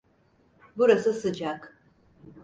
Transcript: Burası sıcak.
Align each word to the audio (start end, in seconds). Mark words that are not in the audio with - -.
Burası 0.77 1.13
sıcak. 1.13 1.77